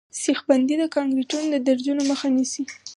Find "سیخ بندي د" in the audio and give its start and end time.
0.21-0.83